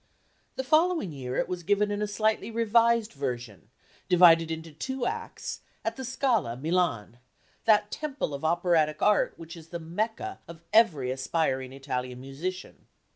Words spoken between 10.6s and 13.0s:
every aspiring Italian musician.